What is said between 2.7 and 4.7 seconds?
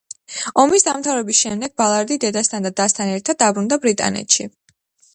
დასთან ერთად დაბრუნდა ბრიტანეთში.